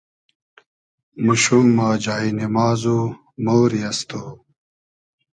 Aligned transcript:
موشوم 1.25 1.67
ما 1.77 1.89
جای 2.03 2.29
نیماز 2.37 2.81
و 2.95 2.97
مۉری 3.45 3.81
از 3.89 3.99
تو 4.09 4.21